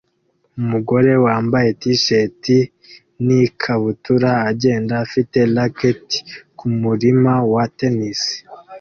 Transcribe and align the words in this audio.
Umugore 0.61 1.11
wambaye 1.25 1.69
T-shirt 1.81 2.43
n 3.25 3.27
ikabutura 3.43 4.31
agenda 4.49 4.93
afite 5.05 5.37
racket 5.55 6.07
kumurima 6.57 7.33
wa 7.53 7.63
tennis 7.77 8.21